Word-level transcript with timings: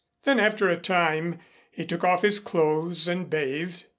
Then, 0.23 0.39
after 0.39 0.67
a 0.67 0.79
time, 0.81 1.37
he 1.69 1.85
took 1.85 2.03
off 2.03 2.23
his 2.23 2.39
clothes 2.39 3.07
and 3.07 3.29
bathed. 3.29 3.83